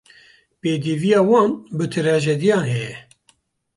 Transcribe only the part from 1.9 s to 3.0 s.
trajediyan heye.